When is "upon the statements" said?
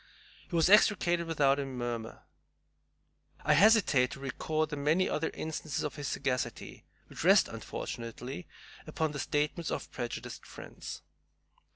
8.87-9.69